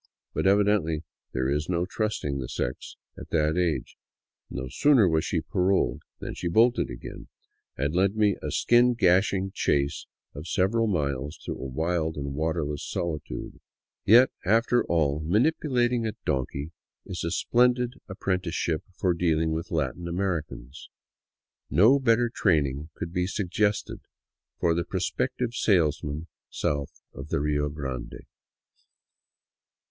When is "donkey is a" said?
16.25-17.29